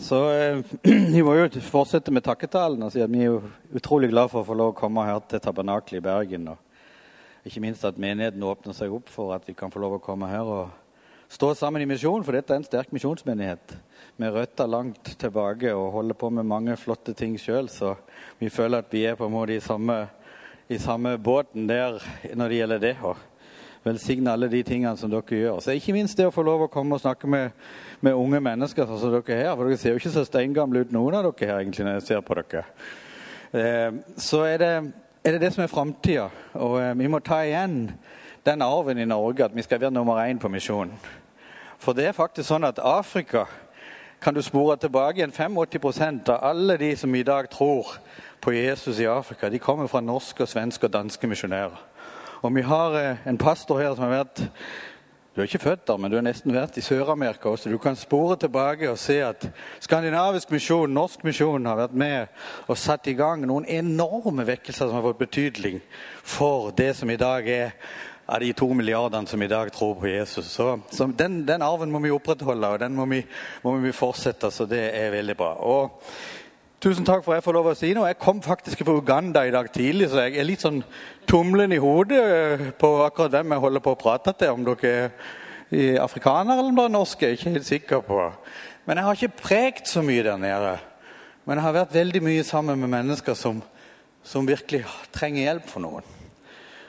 Så 0.00 0.30
eh, 0.32 0.58
Vi 1.14 1.22
må 1.22 1.34
jo 1.36 1.60
fortsette 1.60 2.12
med 2.12 2.24
takketalen. 2.24 2.82
og 2.82 2.92
si 2.92 3.02
at 3.04 3.12
Vi 3.12 3.26
er 3.26 3.40
utrolig 3.76 4.08
glad 4.10 4.30
for 4.32 4.40
å 4.40 4.48
få 4.48 4.56
lov 4.56 4.72
å 4.72 4.78
komme 4.78 5.04
her 5.04 5.20
til 5.28 5.42
tabernakelet 5.44 6.00
i 6.00 6.04
Bergen. 6.04 6.48
og 6.54 7.44
Ikke 7.44 7.60
minst 7.60 7.84
at 7.84 8.00
menigheten 8.00 8.42
åpner 8.42 8.76
seg 8.76 8.92
opp 8.96 9.12
for 9.12 9.34
at 9.36 9.44
vi 9.48 9.54
kan 9.54 9.72
få 9.72 9.82
lov 9.82 9.98
å 9.98 10.04
komme 10.04 10.30
her 10.30 10.48
og 10.48 10.70
stå 11.28 11.52
sammen 11.54 11.84
i 11.84 11.90
misjon. 11.90 12.24
For 12.24 12.32
dette 12.32 12.56
er 12.56 12.62
en 12.62 12.66
sterk 12.66 12.94
misjonsmenighet 12.96 13.76
med 14.16 14.32
røtter 14.34 14.72
langt 14.72 15.12
tilbake 15.20 15.74
og 15.76 15.92
holder 15.98 16.16
på 16.16 16.32
med 16.32 16.48
mange 16.48 16.80
flotte 16.80 17.12
ting 17.12 17.36
sjøl. 17.36 17.68
Så 17.68 17.92
vi 18.40 18.48
føler 18.48 18.80
at 18.80 18.92
vi 18.92 19.04
er 19.04 19.20
på 19.20 19.28
en 19.28 19.36
måte 19.36 19.58
i 19.58 19.64
samme, 19.64 20.06
i 20.68 20.80
samme 20.80 21.18
båten 21.20 21.68
der 21.68 22.00
når 22.32 22.48
det 22.48 22.62
gjelder 22.62 22.86
det. 22.88 22.96
og 23.04 23.29
velsigne 23.84 24.32
alle 24.32 24.48
de 24.52 24.62
tingene 24.66 24.96
som 24.96 25.10
dere 25.10 25.38
gjør. 25.38 25.60
Så 25.60 25.74
ikke 25.76 25.94
minst 25.96 26.18
det 26.18 26.26
å 26.28 26.34
få 26.34 26.44
lov 26.46 26.66
å 26.66 26.72
komme 26.72 26.96
og 26.96 27.02
snakke 27.02 27.28
med, 27.30 27.54
med 28.04 28.18
unge 28.18 28.40
mennesker 28.44 28.88
sånn 28.88 29.00
som 29.00 29.14
dere 29.14 29.36
er 29.36 29.46
her. 29.48 29.54
For 29.56 29.68
dere 29.68 29.80
ser 29.80 29.94
jo 29.94 30.02
ikke 30.02 30.14
så 30.14 30.24
steingamle 30.28 30.84
ut, 30.84 30.92
noen 30.94 31.20
av 31.20 31.30
dere 31.30 31.52
her, 31.52 31.62
egentlig, 31.62 31.86
når 31.86 31.98
jeg 31.98 32.08
ser 32.08 32.26
på 32.26 32.36
dere. 32.40 32.64
Eh, 33.52 34.00
så 34.20 34.44
er 34.46 34.60
det, 34.62 34.74
er 35.24 35.36
det 35.36 35.42
det 35.46 35.52
som 35.56 35.64
er 35.64 35.72
framtida. 35.72 36.28
Og 36.60 36.76
eh, 36.82 36.92
vi 37.00 37.08
må 37.10 37.22
ta 37.24 37.40
igjen 37.46 37.82
den 38.46 38.62
arven 38.62 39.00
i 39.00 39.08
Norge 39.08 39.44
at 39.44 39.56
vi 39.56 39.64
skal 39.64 39.80
være 39.80 39.96
nummer 39.96 40.20
én 40.24 40.40
på 40.40 40.52
misjonen. 40.52 40.94
For 41.80 41.96
det 41.96 42.10
er 42.10 42.16
faktisk 42.16 42.50
sånn 42.50 42.68
at 42.68 42.80
Afrika 42.84 43.46
kan 44.20 44.36
du 44.36 44.42
spore 44.44 44.76
tilbake 44.76 45.22
igjen 45.22 45.32
85% 45.32 46.28
av 46.28 46.42
alle 46.44 46.76
de 46.76 46.90
som 46.96 47.14
i 47.14 47.24
dag 47.24 47.48
tror 47.48 47.94
på 48.40 48.52
Jesus 48.52 49.00
i 49.00 49.08
Afrika, 49.08 49.48
de 49.48 49.58
kommer 49.58 49.86
fra 49.88 50.00
norske, 50.00 50.46
svenske 50.46 50.86
og 50.86 50.92
danske 50.92 51.26
misjonærer. 51.26 51.89
Og 52.40 52.54
vi 52.56 52.62
har 52.64 52.94
eh, 52.96 53.26
en 53.28 53.38
pastor 53.38 53.80
her 53.82 53.92
som 53.94 54.06
har 54.06 54.22
vært 54.22 54.46
Du 55.30 55.40
er 55.40 55.46
ikke 55.46 55.62
født 55.62 55.86
der, 55.86 55.98
men 56.00 56.10
du 56.10 56.16
har 56.16 56.24
nesten 56.26 56.54
vært 56.54 56.78
i 56.80 56.82
Sør-Amerika 56.82 57.52
også. 57.52 57.70
Du 57.70 57.78
kan 57.78 57.96
spore 57.96 58.34
tilbake 58.36 58.88
og 58.90 58.98
se 58.98 59.20
at 59.22 59.44
skandinavisk 59.80 60.50
misjon, 60.50 60.90
norsk 60.90 61.22
misjon, 61.24 61.68
har 61.70 61.78
vært 61.78 61.94
med 61.94 62.40
og 62.66 62.78
satt 62.78 63.06
i 63.06 63.14
gang 63.14 63.44
noen 63.46 63.68
enorme 63.70 64.46
vekkelser 64.48 64.88
som 64.88 64.98
har 64.98 65.06
fått 65.06 65.20
betydning 65.22 65.78
for 66.24 66.72
det 66.76 66.96
som 66.98 67.10
i 67.10 67.20
dag 67.20 67.46
er 67.46 67.76
av 68.30 68.40
de 68.40 68.50
to 68.52 68.68
milliardene 68.74 69.26
som 69.26 69.42
i 69.42 69.48
dag 69.50 69.70
tror 69.74 69.94
på 70.00 70.10
Jesus. 70.10 70.50
Så, 70.50 70.80
så 70.90 71.06
den, 71.06 71.44
den, 71.46 71.62
arven 71.62 71.90
må 71.90 71.98
vi 72.02 72.12
opprettholde, 72.14 72.68
og 72.68 72.82
den 72.82 72.94
må 72.94 73.06
vi, 73.10 73.24
må 73.62 73.76
vi 73.82 73.94
fortsette. 73.94 74.50
Så 74.54 74.66
det 74.70 74.84
er 74.94 75.14
veldig 75.14 75.34
bra. 75.38 75.54
Og 75.66 76.12
Tusen 76.80 77.04
takk 77.04 77.20
for 77.20 77.34
at 77.34 77.42
jeg 77.42 77.44
får 77.44 77.52
lov 77.58 77.66
å 77.68 77.72
si 77.76 77.90
noe. 77.92 78.08
Jeg 78.08 78.16
kom 78.22 78.38
faktisk 78.40 78.80
fra 78.86 78.94
Uganda 78.96 79.42
i 79.44 79.50
dag 79.52 79.66
tidlig, 79.68 80.06
så 80.08 80.22
jeg 80.24 80.38
er 80.40 80.46
litt 80.48 80.62
sånn 80.64 80.78
tumlende 81.28 81.76
i 81.76 81.82
hodet 81.82 82.20
eh, 82.24 82.62
på 82.80 82.88
akkurat 83.04 83.34
hvem 83.34 83.52
jeg 83.52 83.62
holder 83.66 83.82
på 83.84 83.92
å 83.92 83.98
prate 84.00 84.32
til. 84.40 84.54
Om 84.56 84.64
dere 84.64 84.92
er 85.68 85.98
afrikanere 86.00 86.64
eller 86.64 86.86
er 86.86 86.94
norske, 86.94 87.28
jeg 87.28 87.36
er 87.36 87.36
ikke 87.36 87.52
helt 87.58 87.68
sikker 87.68 88.00
på. 88.06 88.22
Men 88.88 88.96
jeg 88.96 89.06
har 89.06 89.18
ikke 89.18 89.42
prekt 89.42 89.92
så 89.92 90.00
mye 90.00 90.24
der 90.24 90.40
nede. 90.40 90.72
Men 91.44 91.60
jeg 91.60 91.66
har 91.66 91.76
vært 91.82 91.98
veldig 91.98 92.24
mye 92.30 92.48
sammen 92.48 92.80
med 92.80 92.94
mennesker 92.96 93.36
som, 93.36 93.60
som 94.24 94.48
virkelig 94.48 94.86
trenger 95.12 95.50
hjelp 95.50 95.68
for 95.68 95.84
noen. 95.84 96.08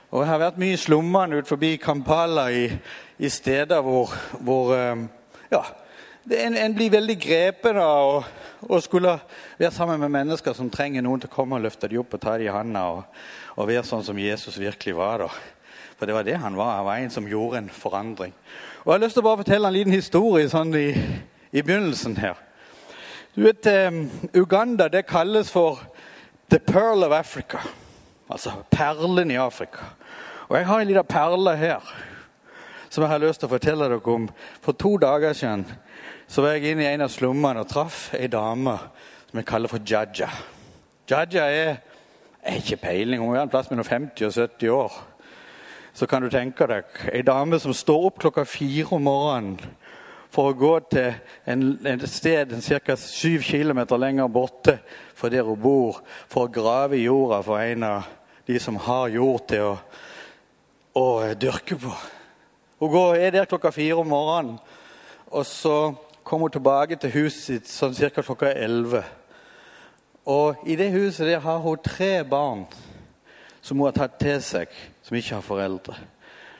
Og 0.07 0.23
jeg 0.23 0.31
har 0.31 0.43
vært 0.45 0.63
mye 0.63 0.79
i 0.79 0.83
slummene 0.87 1.43
ut 1.43 1.51
forbi 1.51 1.75
Kampala, 1.83 2.47
i, 2.47 2.71
i 3.19 3.27
steder 3.27 3.83
hvor, 3.83 4.15
hvor 4.39 4.71
eh, 4.77 5.03
ja, 5.51 5.65
en, 6.29 6.57
en, 6.57 6.73
blir 6.73 6.91
veldig 6.93 7.15
grepet 7.17 7.77
av 7.81 8.25
å 8.61 8.79
skulle 8.83 9.15
være 9.57 9.71
sammen 9.73 9.99
med 10.03 10.13
mennesker 10.13 10.53
som 10.53 10.69
trenger 10.69 11.01
noen 11.01 11.23
til 11.23 11.31
å 11.31 11.33
komme 11.33 11.57
og 11.57 11.65
løfte 11.65 11.89
dem 11.89 12.03
opp 12.03 12.13
og 12.13 12.21
ta 12.21 12.35
dem 12.37 12.45
i 12.45 12.53
handa 12.53 12.83
og, 12.93 13.17
og, 13.55 13.65
være 13.69 13.87
sånn 13.87 14.05
som 14.05 14.19
Jesus 14.21 14.59
virkelig 14.61 14.93
var. 14.99 15.25
da. 15.25 15.31
For 15.97 16.09
det 16.09 16.17
var 16.17 16.27
det 16.27 16.37
han 16.43 16.57
var. 16.57 16.75
Han 16.77 16.85
var 16.85 17.01
en 17.01 17.13
som 17.13 17.29
gjorde 17.29 17.63
en 17.63 17.73
forandring. 17.73 18.35
Og 18.83 18.93
Jeg 18.93 18.93
har 18.93 19.03
lyst 19.05 19.17
til 19.17 19.23
å 19.23 19.29
bare 19.29 19.41
fortelle 19.41 19.67
en 19.69 19.77
liten 19.77 19.97
historie 19.97 20.49
sånn 20.49 20.73
i, 20.77 20.87
i 21.51 21.65
begynnelsen 21.65 22.17
her. 22.21 22.37
Du 23.33 23.43
vet, 23.45 23.65
um, 23.87 24.03
Uganda 24.35 24.89
det 24.91 25.07
kalles 25.09 25.49
for 25.49 25.79
the 26.49 26.59
pearl 26.59 27.05
of 27.05 27.13
Africa. 27.15 27.61
Altså 28.29 28.53
perlen 28.69 29.31
i 29.31 29.39
Afrika. 29.41 29.93
Og 30.49 30.57
jeg 30.57 30.67
har 30.67 30.81
en 30.81 30.89
liten 30.89 31.07
perle 31.07 31.55
her 31.57 31.93
som 32.91 33.05
jeg 33.05 33.11
har 33.13 33.21
lyst 33.23 33.39
til 33.39 33.47
å 33.47 33.53
fortelle 33.53 33.87
dere 33.87 34.11
om. 34.11 34.27
For 34.61 34.75
to 34.75 34.97
dager 34.99 35.33
siden 35.33 35.63
så 36.31 36.41
var 36.41 36.55
jeg 36.55 36.71
inne 36.71 36.85
i 36.85 36.93
en 36.93 37.03
av 37.03 37.11
slummene 37.11 37.59
og 37.59 37.67
traff 37.67 38.13
ei 38.15 38.29
dame 38.31 38.77
som 39.27 39.39
jeg 39.41 39.47
kaller 39.49 39.71
for 39.71 39.83
Jaja. 39.83 40.29
Jaja 41.11 41.47
er 41.51 41.79
jeg 42.45 42.61
ikke 42.61 42.77
peiling, 42.85 43.19
hun 43.19 43.35
er 43.35 43.43
en 43.43 43.51
plass 43.51 43.67
mellom 43.67 43.83
50 43.83 44.29
og 44.29 44.37
70 44.37 44.69
år. 44.71 44.93
Så 45.91 46.07
kan 46.07 46.23
du 46.23 46.29
tenke 46.31 46.67
deg 46.71 47.01
ei 47.11 47.19
dame 47.27 47.59
som 47.59 47.75
står 47.75 48.05
opp 48.07 48.21
klokka 48.23 48.45
fire 48.47 48.85
om 48.95 49.03
morgenen 49.09 49.73
for 50.31 50.53
å 50.53 50.55
gå 50.55 50.69
til 50.93 51.09
et 51.51 52.05
sted 52.07 52.53
ca. 52.63 52.95
7 52.95 53.43
km 53.43 53.81
lenger 53.99 54.31
borte 54.31 54.77
fra 55.19 55.27
der 55.29 55.43
hun 55.43 55.59
bor, 55.59 55.99
for 56.31 56.47
å 56.47 56.53
grave 56.53 56.95
i 56.95 57.09
jorda 57.09 57.41
for 57.43 57.59
en 57.59 57.83
av 57.83 58.07
de 58.47 58.59
som 58.59 58.79
har 58.79 59.11
jord 59.11 59.49
til 59.51 59.65
å, 59.67 59.73
å 60.95 61.05
dyrke 61.35 61.75
på. 61.75 61.91
Hun 62.79 62.95
går, 62.95 63.19
er 63.19 63.35
der 63.35 63.51
klokka 63.51 63.73
fire 63.75 63.99
om 63.99 64.07
morgenen, 64.15 64.55
og 65.27 65.43
så 65.47 65.75
kom 66.23 66.41
hun 66.41 66.51
tilbake 66.51 66.95
til 67.01 67.13
huset 67.15 67.43
sitt 67.43 67.69
sånn 67.69 67.95
ca. 67.97 68.21
klokka 68.21 68.53
11. 68.53 69.03
Og 70.31 70.63
i 70.69 70.75
det 70.77 70.91
huset 70.93 71.27
der 71.27 71.41
har 71.41 71.59
hun 71.63 71.81
tre 71.83 72.23
barn 72.23 72.65
som 73.61 73.77
hun 73.77 73.89
har 73.89 73.97
tatt 73.97 74.19
til 74.21 74.41
seg, 74.41 74.69
som 75.03 75.17
ikke 75.17 75.37
har 75.37 75.45
foreldre. 75.45 75.97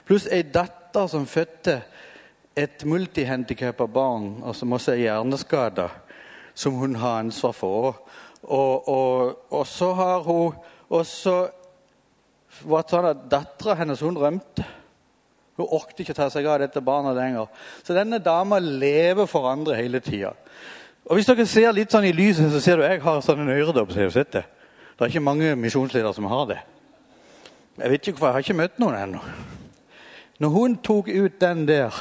Pluss 0.06 0.28
ei 0.28 0.44
datter 0.44 1.08
som 1.10 1.26
fødte 1.30 1.82
et 2.58 2.84
multihandikappa 2.86 3.88
barn, 3.88 4.42
og 4.44 4.56
som 4.56 4.74
også 4.74 4.92
er 4.96 5.06
hjerneskada, 5.06 5.88
som 6.54 6.76
hun 6.82 6.96
har 7.00 7.22
ansvar 7.22 7.56
for. 7.56 8.02
Og, 8.44 8.90
og, 8.90 9.38
og 9.54 9.68
så 9.68 9.94
har 9.94 10.26
hun 10.26 10.58
også 10.90 11.36
vært 12.68 12.92
sånn 12.92 13.10
at 13.14 13.26
dattera 13.32 13.78
hennes 13.80 14.02
hun 14.04 14.20
rømte. 14.20 14.66
Hun 15.62 15.78
orket 15.78 16.02
ikke 16.02 16.16
ta 16.18 16.28
seg 16.34 16.48
av 16.50 16.60
dette 16.64 16.82
barna 16.82 17.14
lenger. 17.14 17.52
Så 17.86 17.94
denne 17.94 18.20
dama 18.24 18.60
lever 18.60 19.30
for 19.30 19.50
andre 19.52 19.78
hele 19.78 20.02
tida. 20.02 20.34
Og 21.06 21.18
hvis 21.18 21.30
dere 21.30 21.46
ser 21.50 21.74
litt 21.76 21.94
sånn 21.94 22.08
i 22.08 22.14
lyset, 22.16 22.52
så 22.54 22.62
ser 22.62 22.80
du 22.80 22.86
jeg 22.86 23.02
har 23.04 23.22
sånn 23.26 23.44
en 23.44 23.54
øredobb. 23.54 23.94
Så 23.94 24.26
det. 24.34 24.44
er 25.00 25.08
ikke 25.08 25.24
mange 25.24 25.56
misjonsledere 25.56 26.14
som 26.14 26.30
har 26.30 26.46
det. 26.50 26.60
Jeg 27.78 27.90
vet 27.90 28.08
ikke 28.08 28.18
hvorfor, 28.18 28.28
jeg 28.28 28.34
har 28.34 28.46
ikke 28.46 28.60
møtt 28.60 28.80
noen 28.82 28.98
ennå. 29.00 29.22
Når 30.42 30.50
hun 30.50 30.78
tok 30.82 31.10
ut 31.10 31.40
den 31.42 31.66
der 31.68 31.96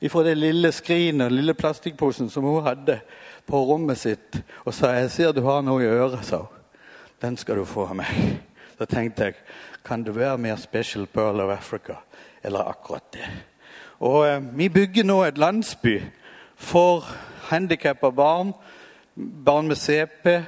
ifra 0.00 0.22
det 0.22 0.36
lille 0.38 0.70
skrinet 0.72 1.32
lille 1.32 1.54
plastikkposen 1.58 2.30
som 2.30 2.46
hun 2.46 2.62
hadde 2.62 3.00
på 3.46 3.62
rommet 3.66 3.98
sitt, 3.98 4.42
og 4.64 4.74
sa 4.74 4.92
'Jeg 4.92 5.10
ser 5.10 5.32
du 5.32 5.42
har 5.42 5.62
noe 5.62 5.82
i 5.82 5.86
øret', 5.86 6.22
sa 6.22 6.36
hun. 6.36 6.56
'Den 7.20 7.36
skal 7.36 7.56
du 7.56 7.64
få 7.64 7.86
av 7.86 7.96
meg'. 7.96 8.38
Så 8.78 8.86
tenkte 8.86 9.24
jeg, 9.24 9.34
kan 9.84 10.04
det 10.04 10.16
være 10.16 10.38
mer 10.38 10.56
Special 10.56 11.06
Pearl 11.06 11.40
of 11.40 11.50
Africa 11.50 11.94
eller 12.42 12.68
akkurat 12.68 13.12
det? 13.12 13.26
Og 14.00 14.28
eh, 14.28 14.42
Vi 14.58 14.68
bygger 14.68 15.04
nå 15.04 15.22
et 15.24 15.38
landsby 15.38 16.00
for 16.56 17.04
handikappa 17.48 18.10
barn, 18.10 18.52
barn 19.44 19.68
med 19.68 19.76
CP, 19.76 20.44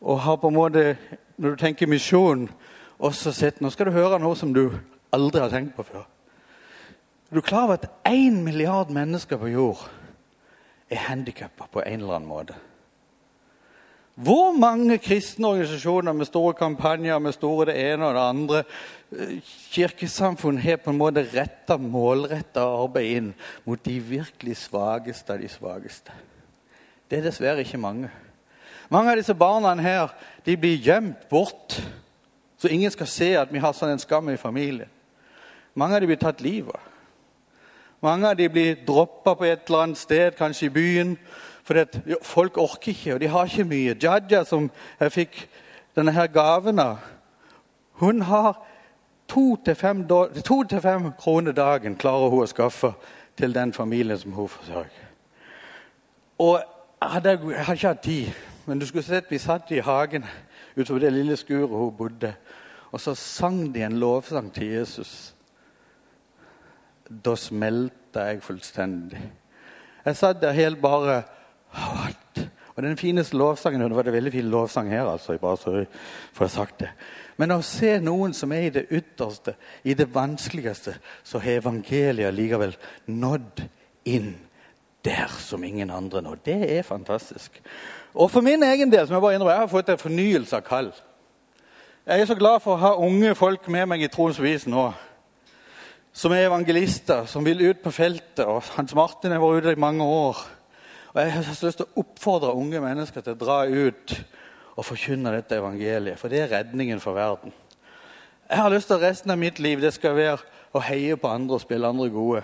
og 0.00 0.20
har 0.20 0.36
på 0.36 0.48
en 0.48 0.54
måte, 0.54 0.96
når 1.36 1.50
du 1.50 1.56
tenker 1.56 1.86
misjon, 1.86 2.50
også 2.98 3.32
sett 3.32 3.60
Nå 3.60 3.70
skal 3.70 3.86
du 3.86 3.96
høre 3.96 4.18
noe 4.22 4.36
som 4.38 4.52
du 4.54 4.70
aldri 5.12 5.40
har 5.42 5.50
tenkt 5.50 5.74
på 5.76 5.82
før. 5.82 6.04
Er 7.30 7.34
du 7.34 7.40
klar 7.40 7.64
over 7.64 7.74
at 7.74 7.88
én 8.08 8.42
milliard 8.44 8.90
mennesker 8.90 9.36
på 9.36 9.48
jord 9.48 9.88
er 10.90 10.96
handikappa 11.08 11.66
på 11.72 11.82
en 11.86 12.00
eller 12.00 12.14
annen 12.14 12.28
måte? 12.28 12.54
Hvor 14.14 14.52
mange 14.52 14.98
kristne 14.98 15.48
organisasjoner 15.48 16.12
med 16.12 16.28
store 16.28 16.52
kampanjer 16.54 17.18
med 17.18 17.32
store 17.32 17.70
det 17.70 17.78
ene 17.80 18.06
og 18.06 18.14
det 18.14 18.24
andre 18.28 18.58
eh, 19.12 19.38
kirkesamfunn 19.72 20.58
har 20.60 20.82
på 20.84 20.92
en 20.92 20.98
måte 21.00 21.24
retta 21.32 21.78
målretta 21.80 22.66
arbeid 22.82 23.16
inn 23.16 23.30
mot 23.64 23.80
de 23.84 23.96
virkelig 24.04 24.58
svakeste 24.66 25.32
av 25.32 25.40
de 25.40 25.48
svakeste? 25.48 26.12
Det 27.08 27.18
er 27.18 27.24
dessverre 27.24 27.64
ikke 27.64 27.80
mange. 27.80 28.10
Mange 28.92 29.14
av 29.14 29.16
disse 29.16 29.34
barna 29.34 29.72
her 29.80 30.12
de 30.44 30.58
blir 30.60 30.76
gjemt 30.84 31.28
bort, 31.30 31.78
så 32.60 32.68
ingen 32.68 32.92
skal 32.92 33.08
se 33.08 33.30
at 33.40 33.52
vi 33.52 33.62
har 33.64 33.72
sånn 33.72 33.94
en 33.94 34.02
skam 34.02 34.28
i 34.28 34.36
familien. 34.36 34.90
Mange 35.74 35.96
av 35.96 36.04
dem 36.04 36.12
blir 36.12 36.20
tatt 36.20 36.44
livet 36.44 36.76
av. 36.76 36.88
Mange 38.02 38.28
av 38.28 38.36
dem 38.36 38.52
blir 38.52 38.80
droppa 38.84 39.36
på 39.38 39.46
et 39.46 39.68
eller 39.68 39.86
annet 39.86 40.00
sted, 40.00 40.34
kanskje 40.36 40.66
i 40.66 40.74
byen, 40.74 41.16
For 41.62 41.74
det, 41.74 42.02
folk 42.22 42.58
orker 42.58 42.90
ikke, 42.92 43.14
og 43.14 43.20
de 43.20 43.30
har 43.30 43.44
ikke 43.44 43.64
mye. 43.64 43.96
Jaja, 44.02 44.44
som 44.44 44.70
jeg 45.00 45.12
fikk 45.12 45.48
denne 45.96 46.12
her 46.12 46.26
gaven 46.26 46.78
av, 46.82 46.98
hun 48.02 48.22
har 48.26 48.56
to 49.28 49.56
til 49.64 49.74
fem, 49.76 51.12
kroner 51.18 51.52
dagen 51.52 51.96
klarer 51.96 52.32
hun 52.32 52.42
å 52.42 52.50
skaffe 52.50 52.92
til 53.38 53.54
den 53.54 53.72
familien 53.72 54.18
som 54.18 54.32
hun 54.32 54.48
forsørger. 54.48 55.10
Og 56.38 56.58
jeg, 56.58 57.10
hadde, 57.10 57.38
jeg 57.52 57.64
har 57.64 57.74
ikke 57.74 57.88
hatt 57.88 58.02
tid, 58.02 58.32
men 58.66 58.78
du 58.78 58.86
skulle 58.86 59.06
sett 59.06 59.30
vi 59.30 59.38
satt 59.38 59.70
i 59.70 59.82
hagen 59.82 60.26
utover 60.76 61.04
det 61.04 61.12
lille 61.12 61.36
skuret 61.36 61.70
hun 61.70 61.94
bodde, 61.96 62.34
og 62.92 63.00
så 63.00 63.14
sang 63.16 63.74
de 63.74 63.84
en 63.86 64.00
lovsang 64.00 64.50
til 64.52 64.74
Jesus. 64.74 65.34
Da 67.08 67.36
smelta 67.36 68.26
jeg 68.28 68.42
fullstendig. 68.42 69.22
Jeg 70.04 70.16
satt 70.18 70.42
der 70.42 70.52
helt 70.56 70.80
bare 70.82 71.22
What? 71.72 72.48
Og 72.76 72.82
den 72.82 72.96
fineste 72.96 73.36
lovsangen 73.36 73.80
Det 73.80 73.96
var 73.96 74.08
en 74.08 74.12
veldig 74.12 74.32
fin 74.32 74.50
lovsang 74.50 74.88
her, 74.90 75.04
altså. 75.04 75.38
bare 75.38 75.56
så 75.56 75.84
får 76.32 76.44
jeg 76.44 76.50
sagt 76.50 76.80
det. 76.80 76.90
Men 77.36 77.50
å 77.50 77.62
se 77.64 77.98
noen 78.00 78.34
som 78.36 78.52
er 78.52 78.66
i 78.66 78.72
det 78.72 78.86
ytterste, 78.90 79.54
i 79.84 79.94
det 79.94 80.08
vanskeligste, 80.14 80.94
så 81.24 81.38
har 81.38 81.60
evangeliet 81.60 82.34
likevel 82.34 82.76
nådd 83.06 83.64
inn 84.04 84.34
der 85.04 85.32
som 85.38 85.64
ingen 85.64 85.90
andre 85.90 86.22
nå. 86.22 86.36
Det 86.44 86.78
er 86.78 86.82
fantastisk. 86.86 87.60
Og 88.14 88.30
for 88.30 88.44
min 88.44 88.62
egen 88.62 88.92
del, 88.92 89.06
som 89.06 89.16
jeg 89.16 89.24
bare 89.24 89.34
innrømmer, 89.34 89.56
jeg 89.56 89.64
har 89.64 89.72
fått 89.72 89.88
en 89.88 89.98
fornyelse 89.98 90.56
av 90.56 90.66
kall. 90.66 90.92
Jeg 92.06 92.20
er 92.20 92.26
så 92.26 92.34
glad 92.38 92.60
for 92.62 92.76
å 92.76 92.82
ha 92.82 92.96
unge 92.98 93.34
folk 93.38 93.68
med 93.70 93.88
meg 93.90 94.04
i 94.04 94.10
Troens 94.12 94.40
vis 94.42 94.66
nå. 94.66 94.88
Som 96.12 96.34
er 96.36 96.48
evangelister, 96.48 97.24
som 97.26 97.44
vil 97.46 97.62
ut 97.70 97.80
på 97.82 97.90
feltet. 97.94 98.44
Og 98.44 98.62
Hans 98.76 98.94
Martin 98.94 99.32
har 99.32 99.40
vært 99.42 99.64
ute 99.64 99.74
i 99.76 99.80
mange 99.80 100.04
år. 100.04 100.40
Og 101.12 101.20
Jeg 101.20 101.32
har 101.32 101.42
så 101.42 101.66
lyst 101.66 101.76
til 101.82 101.86
å 101.86 102.00
oppfordre 102.00 102.54
unge 102.56 102.80
mennesker 102.80 103.20
til 103.20 103.34
å 103.34 103.40
dra 103.40 103.58
ut 103.68 104.14
og 104.72 104.86
forkynne 104.88 105.34
dette 105.34 105.58
evangeliet. 105.60 106.16
For 106.18 106.32
det 106.32 106.40
er 106.40 106.52
redningen 106.54 107.00
for 107.00 107.12
verden. 107.12 107.52
Jeg 108.48 108.58
har 108.58 108.72
lyst 108.72 108.88
til 108.88 108.96
at 108.96 109.04
resten 109.04 109.30
av 109.30 109.40
mitt 109.40 109.58
liv 109.60 109.80
det 109.80 109.92
skal 109.92 110.16
være 110.16 110.38
å 110.72 110.80
heie 110.80 111.16
på 111.20 111.28
andre 111.28 111.58
og 111.58 111.64
spille 111.64 111.88
andre 111.88 112.08
gode. 112.12 112.42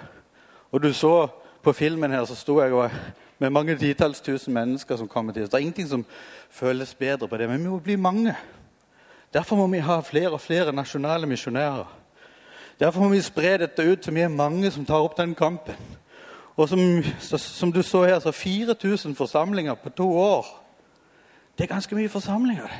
Og 0.73 0.83
du 0.85 0.93
så 0.93 1.31
på 1.65 1.73
filmen 1.73 2.13
her 2.13 2.27
så 2.29 2.37
sto 2.37 2.59
jeg 2.61 2.91
med 3.39 3.55
mange 3.55 3.77
titalls 3.79 4.21
tusen 4.21 4.53
mennesker 4.55 4.97
som 4.97 5.09
kommer 5.09 5.33
til 5.33 5.47
oss. 5.47 5.51
Det 5.51 5.57
er 5.57 5.65
ingenting 5.65 5.89
som 5.89 6.05
føles 6.51 6.95
bedre 6.95 7.29
på 7.29 7.37
det, 7.37 7.49
men 7.49 7.63
vi 7.63 7.69
må 7.69 7.79
bli 7.81 7.97
mange. 7.97 8.35
Derfor 9.33 9.57
må 9.57 9.67
vi 9.73 9.81
ha 9.85 10.01
flere 10.01 10.37
og 10.37 10.41
flere 10.41 10.73
nasjonale 10.73 11.27
misjonærer. 11.27 11.89
Derfor 12.81 13.01
må 13.01 13.09
vi 13.09 13.25
spre 13.25 13.57
dette 13.65 13.85
ut 13.85 14.05
så 14.05 14.13
vi 14.13 14.23
er 14.23 14.33
mange 14.33 14.71
som 14.71 14.85
tar 14.87 15.03
opp 15.03 15.17
den 15.17 15.35
kampen. 15.35 15.77
Og 16.59 16.69
som, 16.69 16.81
som 17.39 17.73
du 17.73 17.83
så 17.83 18.03
her, 18.05 18.19
så 18.19 18.33
4000 18.33 19.15
forsamlinger 19.15 19.75
på 19.75 19.91
to 19.91 20.09
år. 20.19 20.47
Det 21.59 21.65
er 21.65 21.75
ganske 21.75 21.95
mye 21.95 22.11
forsamlinger. 22.11 22.73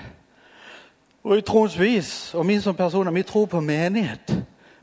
Og 1.23 1.39
i 1.39 1.45
troens 1.47 1.79
vis, 1.79 2.35
og 2.35 2.49
vi 2.49 2.61
som 2.61 2.75
personer, 2.75 3.13
vi 3.15 3.23
tror 3.23 3.47
på 3.47 3.61
menighet. 3.61 4.35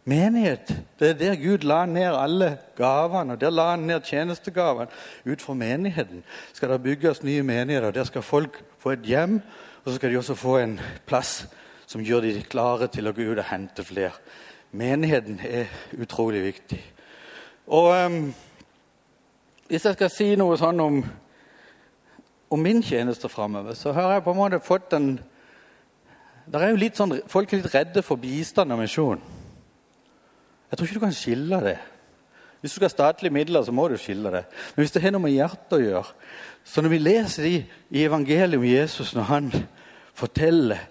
Menighet, 0.05 0.71
det 0.99 1.09
er 1.09 1.13
der 1.13 1.35
Gud 1.35 1.67
la 1.67 1.85
ned 1.85 2.15
alle 2.15 2.57
gavene. 2.77 3.33
og 3.33 3.41
Der 3.41 3.49
la 3.49 3.69
han 3.69 3.79
ned 3.79 4.01
tjenestegavene. 4.01 4.87
Ut 5.25 5.41
fra 5.41 5.53
menigheten 5.53 6.23
skal 6.53 6.69
det 6.69 6.83
bygges 6.83 7.23
nye 7.23 7.43
menigheter. 7.43 7.91
Der 7.91 8.03
skal 8.03 8.21
folk 8.21 8.63
få 8.79 8.91
et 8.91 8.99
hjem, 8.99 9.41
og 9.83 9.91
så 9.91 9.95
skal 9.95 10.11
de 10.11 10.17
også 10.17 10.35
få 10.35 10.57
en 10.57 10.79
plass 11.05 11.47
som 11.87 12.01
gjør 12.01 12.21
de 12.21 12.43
klare 12.49 12.87
til 12.87 13.07
å 13.07 13.11
gå 13.11 13.31
ut 13.31 13.39
og 13.39 13.49
hente 13.49 13.83
flere. 13.83 14.15
Menigheten 14.71 15.39
er 15.43 15.65
utrolig 16.01 16.43
viktig. 16.43 16.83
Og 17.67 18.05
um, 18.05 18.33
hvis 19.67 19.85
jeg 19.85 19.97
skal 19.97 20.11
si 20.13 20.27
noe 20.37 20.57
sånn 20.59 20.81
om, 20.83 20.99
om 22.53 22.61
min 22.61 22.83
tjeneste 22.85 23.29
framover, 23.31 23.73
så 23.73 23.93
har 23.95 24.13
jeg 24.13 24.25
på 24.25 24.35
en 24.35 24.39
måte 24.39 24.61
fått 24.63 24.93
en 24.97 25.15
der 26.45 26.61
er 26.61 26.75
jo 26.75 26.77
litt 26.77 26.99
sånn, 26.99 27.15
Folk 27.25 27.49
er 27.49 27.61
litt 27.61 27.73
redde 27.73 28.03
for 28.05 28.21
bistand 28.21 28.73
og 28.73 28.77
misjon. 28.83 29.21
Jeg 30.69 30.77
tror 30.77 30.87
ikke 30.87 30.97
du 30.99 31.05
kan 31.05 31.15
skille 31.17 31.61
det. 31.63 31.77
Hvis 32.61 32.73
du 32.73 32.77
skal 32.77 32.87
ha 32.87 32.93
statlige 32.93 33.33
midler, 33.33 33.63
så 33.65 33.73
må 33.73 33.87
du 33.89 33.95
skille 34.01 34.31
det. 34.33 34.43
Men 34.75 34.83
hvis 34.83 34.93
det 34.95 35.01
har 35.03 35.13
noe 35.13 35.21
med 35.25 35.35
hjertet 35.35 35.75
å 35.77 35.81
gjøre 35.81 36.13
Så 36.65 36.81
når 36.81 36.93
vi 36.95 36.97
leser 36.97 37.45
det 37.45 37.51
i 37.93 38.05
evangeliet 38.05 38.57
om 38.57 38.65
Jesus, 38.65 39.13
når 39.13 39.27
han 39.29 39.49
forteller 40.17 40.81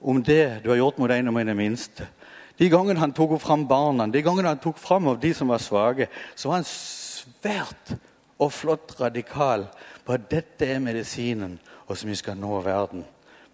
om 0.00 0.20
det 0.22 0.60
du 0.64 0.68
har 0.68 0.80
gjort 0.80 0.98
mot 1.00 1.10
en 1.10 1.30
av 1.30 1.34
mine 1.36 1.54
minste 1.56 2.08
De 2.58 2.68
gangene 2.68 3.00
han 3.00 3.14
tok 3.16 3.38
fram 3.40 3.64
barna, 3.68 4.06
de 4.12 4.22
gangene 4.22 4.52
han 4.52 4.60
tok 4.60 4.78
fram 4.78 5.08
av 5.08 5.20
de 5.20 5.32
som 5.34 5.48
var 5.48 5.62
svake, 5.62 6.08
så 6.36 6.50
var 6.50 6.60
han 6.60 6.68
svært 6.68 7.94
og 8.38 8.52
flott 8.52 8.94
radikal 9.00 9.66
på 10.04 10.14
at 10.16 10.28
dette 10.30 10.66
er 10.66 10.82
medisinen, 10.82 11.58
og 11.86 11.96
som 11.98 12.10
vi 12.10 12.16
skal 12.16 12.38
nå 12.38 12.60
verden 12.64 13.04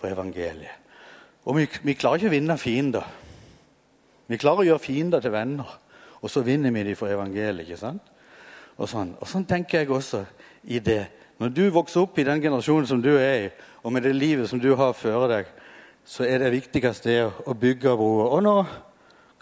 på 0.01 0.07
evangeliet. 0.07 0.85
Og 1.49 1.57
vi, 1.57 1.67
vi 1.83 1.97
klarer 1.97 2.21
ikke 2.21 2.31
å 2.31 2.37
vinne 2.37 2.59
fiender. 2.61 3.05
Vi 4.29 4.37
klarer 4.37 4.63
å 4.63 4.69
gjøre 4.69 4.85
fiender 4.85 5.23
til 5.25 5.33
venner, 5.33 5.69
og 6.21 6.31
så 6.31 6.43
vinner 6.45 6.75
vi 6.75 6.85
dem 6.91 6.99
for 6.99 7.09
evangeliet. 7.09 7.65
ikke 7.65 7.81
sant? 7.81 8.03
Og 8.79 8.89
sånn. 8.89 9.15
og 9.19 9.27
sånn 9.27 9.47
tenker 9.49 9.81
jeg 9.81 9.91
også 9.91 10.25
i 10.65 10.79
det. 10.79 11.07
Når 11.39 11.55
du 11.55 11.65
vokser 11.71 12.03
opp 12.03 12.19
i 12.19 12.27
den 12.27 12.43
generasjonen 12.43 12.87
som 12.87 13.03
du 13.03 13.15
er 13.17 13.47
i, 13.47 13.51
og 13.83 13.93
med 13.95 14.03
det 14.03 14.15
livet 14.15 14.49
som 14.51 14.61
du 14.61 14.75
har 14.77 14.93
føre 14.93 15.29
deg, 15.31 15.51
så 16.05 16.25
er 16.25 16.43
det 16.43 16.55
viktigste 16.55 17.15
å 17.47 17.55
bygge 17.55 17.95
broer. 17.97 18.33
Og 18.35 18.43
nå 18.43 18.55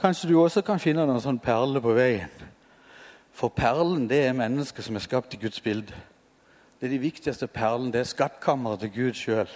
kanskje 0.00 0.30
du 0.30 0.36
også 0.40 0.62
kan 0.66 0.80
finne 0.82 1.06
noen 1.06 1.22
sånn 1.22 1.40
perle 1.42 1.80
på 1.82 1.94
veien. 1.96 2.45
For 3.36 3.48
perlen 3.48 4.08
det 4.08 4.22
er 4.26 4.32
mennesker 4.32 4.82
som 4.82 4.96
er 4.96 5.04
skapt 5.04 5.34
i 5.34 5.40
Guds 5.40 5.60
bilde. 5.60 5.92
Det 6.80 6.86
er 6.88 6.94
de 6.94 6.98
viktigste 6.98 7.46
perlene. 7.46 7.92
Det 7.92 8.00
er 8.00 8.08
skattkammeret 8.08 8.80
til 8.80 8.92
Gud 8.94 9.12
sjøl. 9.12 9.50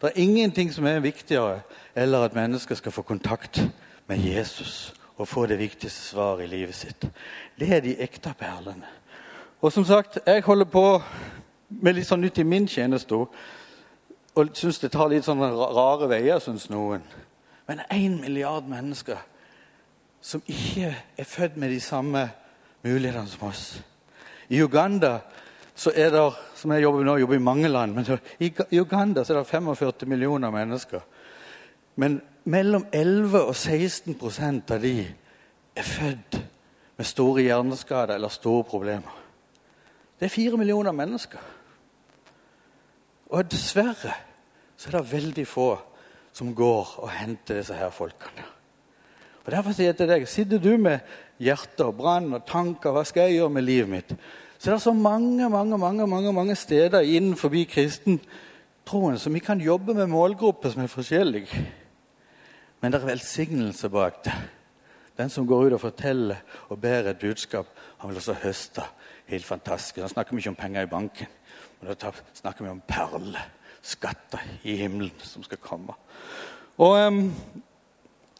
Det 0.00 0.08
er 0.08 0.22
ingenting 0.22 0.72
som 0.72 0.86
er 0.86 1.02
viktigere 1.04 1.60
eller 1.94 2.24
at 2.24 2.34
mennesker 2.34 2.74
skal 2.74 2.92
få 2.92 3.02
kontakt 3.02 3.60
med 4.06 4.18
Jesus 4.18 4.94
og 5.16 5.28
få 5.28 5.46
det 5.46 5.58
viktigste 5.58 6.00
svaret 6.00 6.44
i 6.44 6.46
livet 6.46 6.74
sitt. 6.74 7.04
Det 7.58 7.68
er 7.68 7.80
de 7.80 7.98
ekte 8.00 8.32
perlene. 8.38 8.88
Og 9.60 9.72
som 9.72 9.84
sagt, 9.84 10.18
jeg 10.26 10.42
holder 10.42 10.64
på 10.64 11.02
med 11.68 11.92
litt 11.92 12.08
sånn 12.08 12.24
nytt 12.24 12.40
i 12.40 12.48
min 12.48 12.68
tjeneste 12.68 13.14
og 13.14 14.56
syns 14.56 14.80
det 14.80 14.94
tar 14.96 15.12
litt 15.12 15.28
sånne 15.28 15.52
rare 15.52 16.08
veier, 16.08 16.40
syns 16.40 16.70
noen. 16.72 17.04
Men 17.68 17.84
én 17.92 18.16
milliard 18.20 18.64
mennesker 18.64 19.20
som 20.20 20.40
ikke 20.48 20.94
er 21.18 21.24
født 21.24 21.60
med 21.60 21.68
de 21.68 21.80
samme 21.80 22.30
mulighetene 22.84 23.28
som 23.28 23.48
oss. 23.48 23.64
I 24.48 24.62
Uganda 24.62 25.18
så 25.74 25.92
er 25.96 26.10
det, 26.12 26.24
som 26.54 26.72
jeg 26.74 26.82
jobber 26.82 27.04
nå, 27.06 27.16
jobber 27.22 27.38
i 27.38 27.44
mange 27.44 27.68
land, 27.68 27.94
men 27.94 28.18
i 28.40 28.80
Uganda 28.80 29.24
så 29.24 29.34
er 29.34 29.38
det 29.38 29.48
45 29.48 30.08
millioner 30.08 30.50
mennesker. 30.50 31.00
Men 31.96 32.20
mellom 32.44 32.86
11 32.92 33.40
og 33.40 33.54
16% 33.54 34.74
av 34.74 34.82
de 34.82 34.94
er 35.76 35.86
født 35.86 36.40
med 36.96 37.08
store 37.08 37.46
hjerneskader 37.46 38.14
eller 38.14 38.28
store 38.28 38.64
problemer. 38.64 39.16
Det 40.20 40.28
er 40.28 40.34
fire 40.34 40.56
millioner 40.60 40.92
mennesker. 40.92 41.40
Og 43.30 43.50
dessverre 43.50 44.14
så 44.76 44.88
er 44.88 44.98
det 44.98 45.12
veldig 45.12 45.46
få 45.48 45.70
som 46.32 46.54
går 46.54 46.96
og 47.00 47.10
henter 47.10 47.60
disse 47.60 47.74
her 47.74 47.90
folkene. 47.90 48.44
Og 49.44 49.52
Derfor 49.52 49.74
sier 49.74 49.90
jeg 49.90 49.98
til 49.98 50.10
deg, 50.10 50.28
sitter 50.28 50.60
du 50.62 50.74
med 50.76 51.00
hjerte 51.40 51.86
og 51.88 51.96
brann 51.96 52.28
og 52.36 52.44
tanker. 52.48 52.92
Hva 52.92 53.04
skal 53.08 53.28
jeg 53.28 53.40
gjøre 53.40 53.54
med 53.56 53.66
livet 53.66 53.90
mitt? 53.90 54.14
Så 54.58 54.68
det 54.68 54.76
er 54.76 54.84
så 54.84 54.92
mange 54.92 55.48
mange, 55.48 55.78
mange, 55.78 56.06
mange, 56.06 56.32
mange 56.36 56.56
steder 56.56 57.00
innenfor 57.00 57.54
kristentroen 57.64 59.18
som 59.18 59.34
vi 59.34 59.40
kan 59.40 59.60
jobbe 59.60 59.94
med 59.94 60.10
målgrupper 60.12 60.70
som 60.70 60.82
er 60.82 60.92
forskjellige. 60.92 61.62
Men 62.80 62.92
det 62.92 63.00
er 63.00 63.06
velsignelse 63.06 63.88
bak 63.88 64.24
det. 64.24 64.34
Den 65.16 65.28
som 65.28 65.46
går 65.46 65.66
ut 65.66 65.72
og 65.76 65.80
forteller 65.80 66.36
og 66.68 66.80
bærer 66.80 67.10
et 67.10 67.18
budskap, 67.18 67.66
han 67.98 68.08
vil 68.08 68.16
også 68.16 68.36
høste. 68.42 68.82
Helt 69.26 69.44
fantastisk. 69.44 69.96
Da 69.96 70.08
snakker 70.08 70.34
vi 70.34 70.40
ikke 70.40 70.52
om 70.52 70.56
penger 70.56 70.82
i 70.82 70.90
banken, 70.90 71.26
men 71.80 71.94
da 71.94 72.12
snakker 72.34 72.64
vi 72.64 72.70
om 72.70 72.82
perler. 72.88 73.48
Skatter 73.82 74.42
i 74.68 74.74
himmelen 74.76 75.12
som 75.24 75.42
skal 75.42 75.56
komme. 75.56 75.94
Og 76.76 77.06
um, 77.06 77.32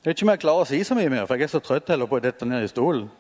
jeg 0.01 0.09
vet 0.09 0.17
ikke 0.17 0.25
om 0.25 0.31
jeg 0.33 0.41
klarer 0.41 0.65
å 0.65 0.69
si 0.69 0.79
så 0.81 0.95
mye 0.97 1.11
mer, 1.13 1.27
for 1.29 1.37
jeg 1.37 1.45
er 1.45 1.53
så 1.53 1.59
trøtt 1.61 1.91
heller 1.93 2.09
på 2.09 2.17
å 2.17 2.23
dette 2.25 2.47
ned 2.49 2.65
i 2.65 2.69
stolen. 2.71 3.11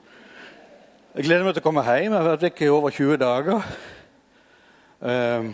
Jeg 1.12 1.26
gleder 1.26 1.44
meg 1.44 1.52
til 1.52 1.60
å 1.60 1.66
komme 1.66 1.82
hjem. 1.84 2.06
Jeg 2.06 2.14
har 2.14 2.24
vært 2.24 2.44
vekk 2.46 2.62
i 2.64 2.68
over 2.72 2.94
20 2.96 3.18
dager. 3.20 3.66
Um, 5.00 5.50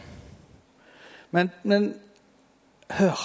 men, 1.35 1.51
men, 1.67 1.89
hør. 2.95 3.25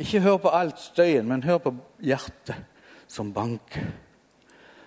Ikke 0.00 0.22
hør 0.24 0.38
på 0.40 0.54
alt 0.56 0.80
støyen, 0.80 1.28
men 1.28 1.44
hør 1.44 1.60
på 1.60 1.74
hjertet 2.00 2.64
som 3.04 3.34
banker. 3.36 3.92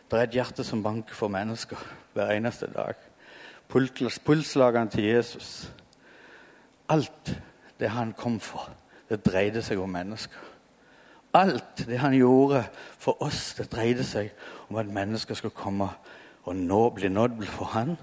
Det 0.09 0.17
er 0.17 0.25
et 0.25 0.39
hjerte 0.39 0.65
som 0.65 0.81
banker 0.81 1.13
for 1.13 1.29
mennesker 1.29 1.85
hver 2.15 2.33
eneste 2.33 2.71
dag. 2.73 2.97
Pulslagene 3.69 4.89
til 4.89 5.11
Jesus. 5.11 5.69
Alt 6.89 7.35
det 7.77 7.93
han 7.93 8.17
kom 8.17 8.39
for, 8.41 8.71
det 9.09 9.21
dreide 9.25 9.61
seg 9.61 9.77
om 9.83 9.93
mennesker. 9.93 10.54
Alt 11.35 11.83
det 11.87 11.99
han 11.99 12.13
gjorde 12.15 12.63
for 12.97 13.19
oss, 13.23 13.53
det 13.57 13.67
dreide 13.73 14.05
seg 14.07 14.31
om 14.69 14.79
at 14.79 14.87
mennesker 14.87 15.35
skulle 15.35 15.55
komme 15.55 15.89
og 16.45 16.55
nå, 16.55 16.81
bli 16.95 17.09
nådd 17.11 17.43
for 17.49 17.73
han 17.73 17.95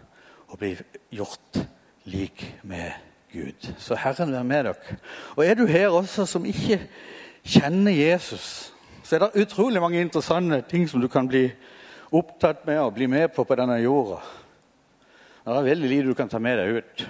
og 0.51 0.59
bli 0.61 0.75
gjort 1.15 1.63
lik 2.05 2.45
med 2.63 2.93
Gud. 3.33 3.71
Så 3.79 3.97
Herren 3.97 4.33
være 4.33 4.45
med 4.45 4.65
dere. 4.65 4.99
Og 5.37 5.47
er 5.47 5.55
du 5.55 5.65
her 5.67 5.89
også 5.89 6.27
som 6.27 6.45
ikke 6.45 6.81
kjenner 7.45 7.93
Jesus, 7.93 8.73
så 9.03 9.17
er 9.17 9.25
det 9.25 9.47
utrolig 9.47 9.81
mange 9.81 10.01
interessante 10.01 10.61
ting 10.69 10.89
som 10.89 11.01
du 11.01 11.09
kan 11.09 11.29
bli 11.29 11.49
opptatt 12.13 12.67
med 12.67 12.79
og 12.79 12.95
bli 12.95 13.07
med 13.07 13.29
på 13.33 13.45
på 13.45 13.57
denne 13.57 13.81
jorda. 13.81 14.21
Det 15.45 15.57
er 15.57 15.63
veldig 15.63 15.89
lite 15.89 16.09
du 16.09 16.15
kan 16.15 16.29
ta 16.29 16.39
med 16.39 16.59
deg 16.59 16.77
ut. 16.77 17.09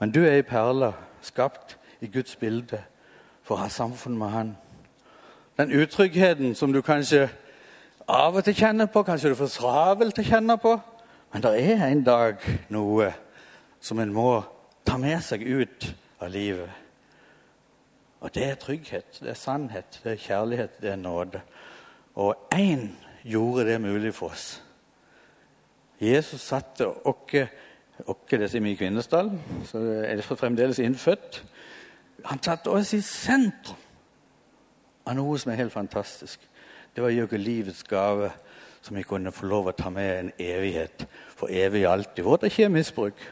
Men 0.00 0.10
du 0.10 0.20
er 0.24 0.36
ei 0.36 0.42
perle 0.42 0.92
skapt 1.22 1.78
i 2.00 2.10
Guds 2.10 2.36
bilde 2.36 2.82
for 3.48 3.56
å 3.56 3.64
ha 3.64 3.68
samfunn 3.72 4.18
med 4.20 4.30
Han. 4.34 4.56
Den 5.56 5.72
utryggheten 5.72 6.52
som 6.54 6.72
du 6.72 6.82
kanskje 6.84 7.30
av 8.08 8.36
og 8.36 8.44
til 8.44 8.56
kjenner 8.56 8.90
på, 8.92 9.02
kanskje 9.02 9.32
du 9.32 9.38
får 9.38 9.54
travelt 9.56 10.20
å 10.20 10.24
kjenne 10.26 10.58
på. 10.60 10.74
Men 11.32 11.44
det 11.44 11.54
er 11.62 11.86
en 11.86 12.04
dag 12.04 12.44
noe 12.72 13.08
som 13.80 14.00
en 14.00 14.12
må 14.12 14.42
ta 14.84 14.98
med 15.00 15.20
seg 15.24 15.44
ut 15.48 15.88
av 16.20 16.30
livet. 16.32 16.70
Og 18.20 18.32
det 18.34 18.44
er 18.44 18.60
trygghet, 18.60 19.20
det 19.22 19.32
er 19.32 19.38
sannhet, 19.38 20.00
det 20.04 20.12
er 20.12 20.22
kjærlighet, 20.22 20.80
det 20.82 20.92
er 20.92 21.00
nåde. 21.00 21.40
Og 22.18 22.48
én 22.54 22.90
gjorde 23.24 23.66
det 23.68 23.80
mulig 23.80 24.14
for 24.14 24.34
oss. 24.34 24.58
Jesus 26.00 26.40
satte 26.40 26.86
oss 26.86 27.34
disse 27.98 28.38
det 28.38 28.48
sier 28.50 28.62
vi 28.62 28.72
i 28.76 28.78
så 29.66 29.78
er 29.82 30.16
det 30.16 30.24
fremdeles 30.38 30.78
innfødt. 30.78 31.42
Han 32.24 32.42
satte 32.42 32.70
oss 32.70 32.94
i 32.94 33.02
sentrum 33.04 33.76
av 35.08 35.16
noe 35.16 35.38
som 35.40 35.52
er 35.52 35.62
helt 35.62 35.72
fantastisk. 35.72 36.42
Det 36.94 37.02
var 37.02 37.14
Jørgen 37.14 37.40
livets 37.40 37.84
gave, 37.88 38.30
som 38.82 38.96
vi 38.96 39.06
kunne 39.06 39.32
få 39.32 39.46
lov 39.48 39.70
å 39.70 39.76
ta 39.76 39.90
med 39.92 40.10
en 40.12 40.30
evighet 40.38 41.06
for 41.36 41.52
evig 41.52 41.84
alltid. 41.88 42.24
Hvor 42.24 42.40
det 42.40 42.50
ikke 42.52 42.66
er 42.66 42.74
misbruk, 42.74 43.22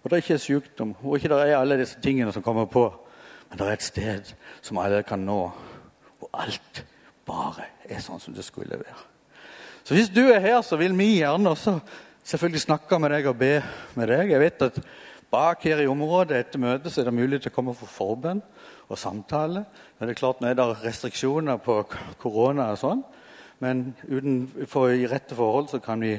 hvor 0.00 0.12
det 0.12 0.22
ikke 0.22 0.36
er 0.36 0.44
sykdom, 0.44 0.94
hvor 1.00 1.16
ikke 1.16 1.30
det 1.32 1.40
er 1.42 1.58
alle 1.58 1.78
disse 1.80 2.00
tingene 2.04 2.32
som 2.32 2.44
kommer 2.44 2.68
på. 2.70 2.86
Men 3.48 3.58
det 3.58 3.66
er 3.66 3.78
et 3.78 3.86
sted 3.86 4.34
som 4.62 4.78
alle 4.82 5.02
kan 5.06 5.24
nå, 5.24 5.40
hvor 6.18 6.30
alt 6.44 6.84
bare 7.26 7.70
er 7.88 8.02
sånn 8.04 8.20
som 8.20 8.36
det 8.36 8.44
skulle 8.44 8.78
være. 8.78 9.02
Så 9.84 9.96
hvis 9.96 10.12
du 10.12 10.22
er 10.28 10.40
her, 10.40 10.60
så 10.64 10.78
vil 10.80 10.94
vi 10.96 11.18
gjerne 11.18 11.50
også 11.50 11.78
selvfølgelig 12.24 12.62
snakke 12.64 12.98
med 12.98 13.12
deg 13.12 13.26
og 13.28 13.36
be 13.40 13.54
med 13.98 14.08
deg. 14.08 14.32
Jeg 14.32 14.40
vet 14.40 14.62
at 14.68 14.78
bak 15.34 15.66
her 15.66 15.82
i 15.82 15.90
området 15.90 16.38
etter 16.38 16.62
møtet 16.62 16.94
så 16.94 17.02
er 17.02 17.10
det 17.10 17.16
mulig 17.16 17.40
til 17.42 17.50
å 17.50 17.56
komme 17.56 17.74
for 17.74 17.90
forbønn 17.90 18.42
og 18.86 19.00
samtale. 19.00 19.64
Men 19.98 20.06
det 20.06 20.14
er 20.14 20.20
klart 20.20 20.40
Nå 20.42 20.50
er 20.50 20.58
det 20.58 20.68
restriksjoner 20.84 21.58
på 21.64 21.80
korona 22.22 22.70
og 22.74 22.80
sånn. 22.80 23.02
Men 23.62 23.90
utenfor 24.06 24.92
i 24.94 25.08
rette 25.10 25.36
forhold 25.36 25.70
så 25.72 25.80
kan 25.82 26.02
vi 26.02 26.16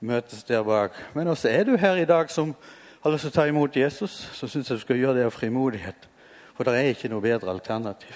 møtes 0.00 0.44
der 0.48 0.64
bak. 0.66 0.96
Men 1.14 1.30
også 1.30 1.50
er 1.50 1.66
du 1.68 1.76
her 1.76 1.98
i 2.00 2.08
dag 2.08 2.30
som 2.30 2.54
har 3.02 3.14
lyst 3.14 3.28
til 3.28 3.32
å 3.32 3.36
ta 3.38 3.46
imot 3.48 3.76
Jesus, 3.76 4.14
så 4.34 4.48
syns 4.50 4.70
jeg 4.70 4.78
du 4.78 4.84
skal 4.84 4.98
gjøre 4.98 5.18
det 5.18 5.26
av 5.28 5.34
frimodighet. 5.34 6.08
For 6.56 6.66
det 6.66 6.74
er 6.74 6.92
ikke 6.92 7.10
noe 7.12 7.22
bedre 7.22 7.52
alternativ. 7.54 8.14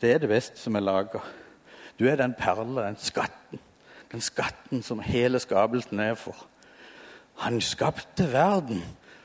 Det 0.00 0.12
er 0.12 0.20
det 0.22 0.30
beste 0.30 0.60
som 0.60 0.76
er 0.76 0.84
laga. 0.84 1.22
Du 1.98 2.06
er 2.10 2.18
den 2.18 2.34
perla, 2.38 2.86
den 2.86 2.98
skatten. 3.02 3.62
Den 4.12 4.22
skatten 4.22 4.82
som 4.86 5.02
hele 5.02 5.40
skapelsen 5.42 6.02
er 6.02 6.14
for. 6.18 6.46
Han 7.42 7.58
skapte 7.60 8.28
verden 8.30 8.82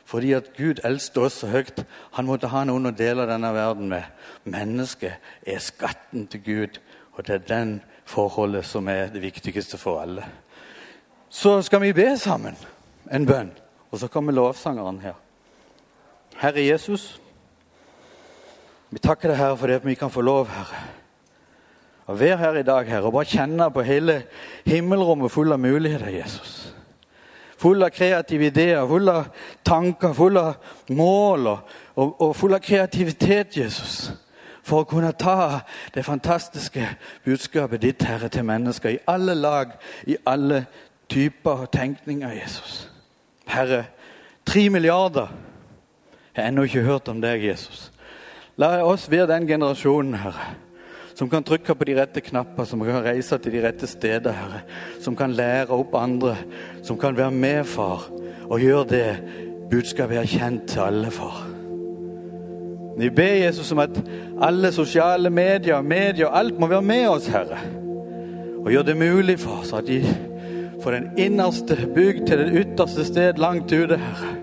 fordi 0.09 0.31
at 0.33 0.53
Gud 0.57 0.81
elsket 0.85 1.17
oss 1.21 1.35
så 1.43 1.51
høyt. 1.51 1.83
Han 2.17 2.25
måtte 2.25 2.49
ha 2.49 2.63
noen 2.65 2.89
å 2.89 2.95
dele 2.97 3.27
denne 3.29 3.51
verden 3.53 3.91
med. 3.91 4.07
Mennesket 4.49 5.21
er 5.45 5.61
skatten 5.61 6.25
til 6.31 6.41
Gud, 6.45 6.79
og 7.13 7.27
det 7.27 7.35
er 7.35 7.49
den 7.49 7.73
forholdet 8.09 8.65
som 8.65 8.89
er 8.89 9.11
det 9.13 9.21
viktigste 9.21 9.77
for 9.77 10.01
alle. 10.01 10.25
Så 11.29 11.59
skal 11.61 11.83
vi 11.83 11.93
be 11.93 12.07
sammen 12.17 12.57
en 13.13 13.27
bønn, 13.29 13.51
og 13.91 14.01
så 14.01 14.09
kommer 14.09 14.33
lovsangeren 14.33 14.97
her. 15.03 15.19
Herre 16.39 16.65
Jesus, 16.65 17.19
vi 18.89 18.97
takker 19.03 19.29
deg, 19.29 19.37
Herre, 19.37 19.59
for 19.59 19.69
det 19.69 19.77
at 19.83 19.85
vi 19.85 19.97
kan 19.99 20.09
få 20.09 20.25
lov, 20.25 20.49
Herre, 20.49 20.81
å 22.09 22.17
være 22.17 22.41
her 22.41 22.57
i 22.57 22.65
dag, 22.65 22.89
Herre, 22.89 23.05
og 23.05 23.13
bare 23.13 23.29
kjenne 23.29 23.69
på 23.69 23.85
hele 23.85 24.23
himmelrommet 24.65 25.29
full 25.29 25.53
av 25.53 25.61
muligheter, 25.61 26.09
Jesus 26.17 26.69
full 27.59 27.83
av 27.83 27.89
kreative 27.89 28.49
ideer, 28.49 28.87
full 28.87 29.09
av 29.09 29.29
tanker, 29.63 30.13
full 30.13 30.37
av 30.39 30.55
mål 30.95 31.47
og, 31.51 31.75
og, 31.95 32.31
full 32.35 32.55
av 32.55 32.63
kreativitet, 32.63 33.57
Jesus. 33.59 34.11
For 34.63 34.83
å 34.83 34.87
kunne 34.87 35.11
ta 35.17 35.61
det 35.95 36.05
fantastiske 36.05 36.85
budskapet 37.25 37.83
ditt, 37.83 38.05
Herre, 38.05 38.29
til 38.29 38.45
mennesker 38.47 38.95
i 38.95 39.03
alle 39.09 39.35
lag, 39.35 39.73
i 40.07 40.17
alle 40.29 40.65
typer 41.09 41.65
og 41.65 41.71
tenkninger, 41.73 42.31
Jesus. 42.37 42.83
Herre, 43.49 43.85
tre 44.45 44.69
milliarder 44.69 45.31
jeg 46.35 46.45
har 46.45 46.51
ennå 46.53 46.63
ikke 46.69 46.85
hørt 46.85 47.09
om 47.11 47.19
deg, 47.19 47.41
Jesus. 47.43 47.89
La 48.61 48.77
oss 48.85 49.09
være 49.11 49.27
den 49.33 49.47
generasjonen, 49.49 50.19
Herre 50.21 50.53
som 51.19 51.27
kan 51.27 51.43
trykke 51.43 51.75
på 51.75 51.83
de 51.83 51.97
rette 51.97 52.21
knapper, 52.23 52.63
som 52.63 52.79
kan 52.87 53.03
reise 53.03 53.35
til 53.43 53.51
de 53.51 53.61
rette 53.65 53.87
steder, 53.91 54.31
Herre. 54.31 54.61
Som 55.03 55.17
kan 55.19 55.33
lære 55.35 55.75
opp 55.75 55.97
andre, 55.99 56.37
som 56.81 56.95
kan 56.97 57.17
være 57.17 57.31
med, 57.35 57.65
far, 57.67 58.05
og 58.47 58.63
gjøre 58.63 58.85
det 58.87 59.07
budskapet 59.69 60.21
er 60.21 60.29
kjent 60.29 60.69
til 60.71 60.85
alle, 60.85 61.11
far. 61.11 61.41
Vi 62.99 63.09
ber 63.15 63.35
Jesus 63.43 63.71
om 63.75 63.83
at 63.83 63.99
alle 64.41 64.71
sosiale 64.71 65.29
medier, 65.29 65.81
medier, 65.81 66.29
og 66.29 66.39
alt 66.39 66.59
må 66.59 66.71
være 66.71 66.87
med 66.87 67.07
oss, 67.09 67.27
Herre. 67.27 67.59
Og 68.63 68.71
gjøre 68.71 68.87
det 68.91 68.97
mulig 69.03 69.39
for 69.43 69.59
oss 69.59 69.75
at 69.75 69.87
de 69.87 69.99
fra 70.79 70.95
den 70.95 71.11
innerste 71.19 71.75
bygd 71.95 72.27
til 72.27 72.45
det 72.45 72.63
ytterste 72.63 73.03
sted 73.07 73.43
langt 73.43 73.75
ute, 73.75 73.99
Herre, 73.99 74.33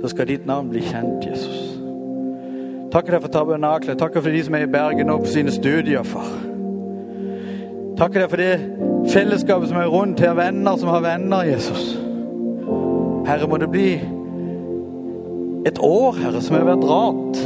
så 0.00 0.16
skal 0.16 0.32
ditt 0.32 0.48
navn 0.48 0.72
bli 0.72 0.84
kjent, 0.88 1.28
Jesus. 1.28 1.63
Takker 2.94 3.16
deg 3.16 3.24
for 3.24 3.32
tabernaklet. 3.34 3.98
Takker 3.98 4.22
for 4.22 4.30
de 4.30 4.40
som 4.46 4.54
er 4.54 4.68
i 4.68 4.70
Bergen 4.70 5.08
nå 5.10 5.16
på 5.18 5.26
sine 5.26 5.50
studier, 5.50 6.04
far. 6.06 6.28
Takker 7.98 8.22
deg 8.22 8.28
for 8.30 8.38
det 8.38 9.10
fellesskapet 9.10 9.72
som 9.72 9.80
er 9.80 9.90
rundt 9.90 10.22
her, 10.22 10.36
venner 10.38 10.78
som 10.78 10.92
har 10.92 11.02
venner, 11.02 11.42
Jesus. 11.48 11.96
Herre, 13.26 13.48
må 13.50 13.58
det 13.58 13.70
bli 13.72 13.88
et 15.66 15.80
år, 15.82 16.20
Herre, 16.20 16.42
som 16.44 16.54
har 16.54 16.68
vært 16.68 16.86
rart. 16.86 17.42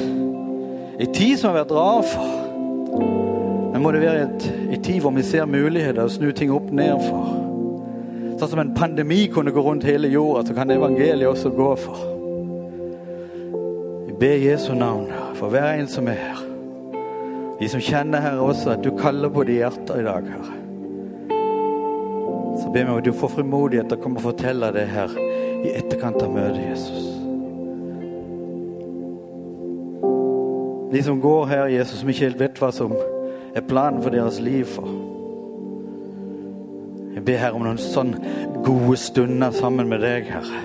En 0.98 1.16
tid 1.16 1.40
som 1.40 1.54
har 1.54 1.62
vært 1.62 1.74
rar, 1.78 2.04
far. 2.12 2.36
Men 3.72 3.80
må 3.80 3.94
det 3.96 4.04
være 4.04 4.28
en 4.28 4.84
tid 4.84 5.00
hvor 5.00 5.16
vi 5.16 5.24
ser 5.24 5.48
muligheter 5.48 6.04
og 6.04 6.12
snu 6.12 6.28
ting 6.36 6.52
opp 6.52 6.68
ned, 6.68 7.00
far. 7.08 7.32
Sånn 8.36 8.52
som 8.52 8.64
en 8.66 8.76
pandemi 8.76 9.24
kunne 9.32 9.56
gå 9.56 9.64
rundt 9.64 9.88
hele 9.88 10.12
jorda, 10.12 10.44
så 10.44 10.60
kan 10.60 10.76
evangeliet 10.76 11.32
også 11.32 11.56
gå, 11.56 11.72
far. 11.88 12.17
Ber 14.18 14.34
Jesu 14.34 14.74
navn 14.74 15.06
for 15.34 15.48
hver 15.48 15.72
en 15.72 15.88
som 15.88 16.08
er 16.08 16.18
her. 16.18 16.38
De 17.60 17.68
som 17.68 17.80
kjenner, 17.80 18.20
Herre, 18.20 18.40
også 18.40 18.72
at 18.72 18.82
du 18.84 18.90
kaller 18.98 19.30
på 19.30 19.44
de 19.46 19.60
hjerter 19.60 20.00
i 20.00 20.06
dag, 20.06 20.26
Herre. 20.26 20.54
Så 22.58 22.70
ber 22.74 22.84
vi 22.84 22.90
om 22.90 22.98
at 22.98 23.04
du 23.06 23.12
får 23.14 23.30
frimodighet 23.36 23.86
til 23.86 23.98
å 23.98 24.02
komme 24.02 24.18
og 24.18 24.26
fortelle 24.26 24.72
det 24.74 24.88
her 24.90 25.14
i 25.62 25.70
etterkant 25.78 26.18
av 26.22 26.32
møtet, 26.34 26.58
Jesus. 26.64 27.04
De 30.92 31.02
som 31.04 31.20
går 31.22 31.46
her, 31.46 31.66
Jesus, 31.76 32.00
som 32.00 32.10
ikke 32.10 32.26
helt 32.26 32.40
vet 32.40 32.58
hva 32.58 32.72
som 32.74 32.96
er 33.54 33.66
planen 33.68 34.02
for 34.02 34.14
deres 34.14 34.40
liv. 34.42 34.64
for. 34.66 34.88
Jeg 37.14 37.24
ber 37.24 37.38
her 37.38 37.54
om 37.54 37.62
noen 37.66 37.78
sånn 37.78 38.16
gode 38.66 38.96
stunder 38.98 39.54
sammen 39.54 39.90
med 39.90 40.02
deg, 40.02 40.26
Herre. 40.26 40.64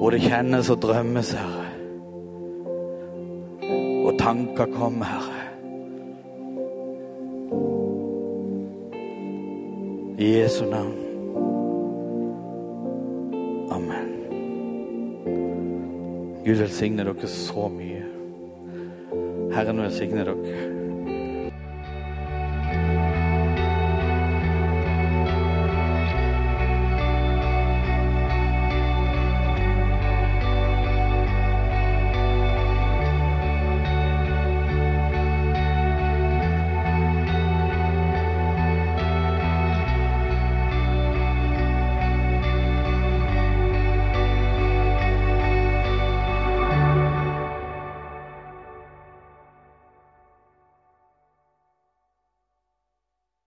Hvor 0.00 0.16
det 0.16 0.24
kjennes 0.24 0.70
og 0.72 0.80
drømmes, 0.80 1.34
Herre 1.36 1.71
og 4.12 4.18
tanker 4.18 4.66
kommer, 4.66 5.04
Herre. 5.04 5.38
I 10.18 10.38
Jesu 10.38 10.64
navn. 10.70 10.94
Amen. 13.70 14.08
Gud 16.44 16.54
velsigne 16.54 17.04
dere 17.04 17.26
så 17.26 17.68
mye. 17.68 18.04
Herren 19.52 19.82
velsigne 19.82 20.24
dere. 20.24 20.71